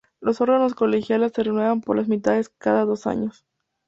[0.19, 3.45] Los órganos colegiados se renuevan por mitades cada dos años.